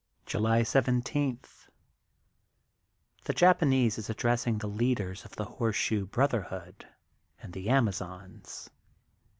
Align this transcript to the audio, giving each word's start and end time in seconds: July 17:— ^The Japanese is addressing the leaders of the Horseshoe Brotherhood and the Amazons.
July 0.25 0.63
17:— 0.63 1.37
^The 3.25 3.35
Japanese 3.35 3.99
is 3.99 4.09
addressing 4.09 4.57
the 4.57 4.65
leaders 4.65 5.23
of 5.25 5.35
the 5.35 5.45
Horseshoe 5.45 6.07
Brotherhood 6.07 6.87
and 7.39 7.53
the 7.53 7.69
Amazons. 7.69 8.71